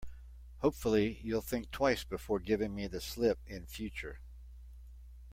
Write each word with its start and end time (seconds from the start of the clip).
Hopefully, 0.61 1.19
you'll 1.21 1.43
think 1.43 1.69
twice 1.69 2.03
before 2.03 2.39
giving 2.39 2.73
me 2.73 2.87
the 2.87 2.99
slip 2.99 3.37
in 3.45 3.67
future. 3.67 4.17